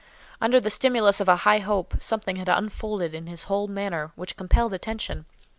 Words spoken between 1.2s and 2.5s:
a high hope, something had